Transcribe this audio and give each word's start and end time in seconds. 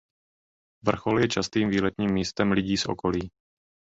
Vrchol 0.83 1.19
je 1.21 1.27
častým 1.37 1.69
výletním 1.69 2.09
místem 2.13 2.51
lidí 2.51 2.77
z 2.77 2.85
okolí. 2.85 3.29